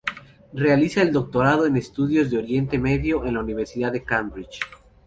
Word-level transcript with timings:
Realiza 0.53 1.03
el 1.03 1.11
doctorado 1.11 1.67
en 1.67 1.77
Estudios 1.77 2.31
de 2.31 2.39
Oriente 2.39 2.79
Medio 2.79 3.23
en 3.23 3.35
la 3.35 3.41
Universidad 3.41 3.91
de 3.91 4.03
Cambridge. 4.03 4.59